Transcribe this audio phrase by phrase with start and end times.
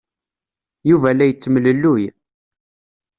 [0.89, 2.03] Yuba la yettemlelluy.